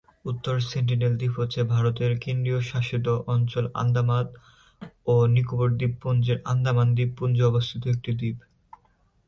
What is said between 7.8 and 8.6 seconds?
একটি দ্বীপ।